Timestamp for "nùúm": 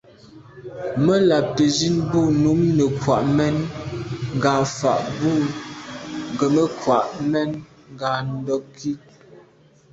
2.41-2.61